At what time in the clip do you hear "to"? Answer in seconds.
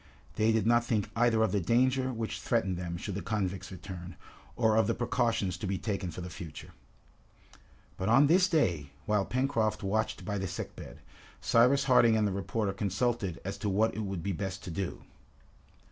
5.57-5.67, 13.59-13.69, 14.63-14.71